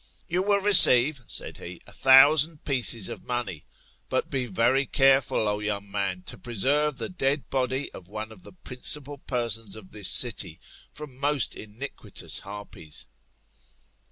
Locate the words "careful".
4.87-5.47